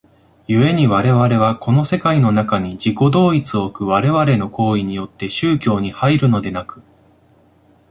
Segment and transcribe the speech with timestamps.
[0.47, 6.81] 故に我々はこの世界の中に自己同一を置く我々の行為によって宗教に入るのでなく、